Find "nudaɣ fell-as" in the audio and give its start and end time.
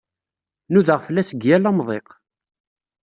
0.71-1.29